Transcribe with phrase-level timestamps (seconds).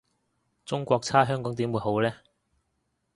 [0.65, 2.11] 中國差香港點會好呢？